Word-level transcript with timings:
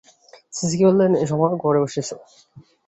সিসিকে 0.53 0.85
বললেন, 0.89 1.11
এসো 1.23 1.35
মা, 1.39 1.47
ঘরে 1.63 1.79
বসবে 1.83 2.01
এসো। 2.03 2.15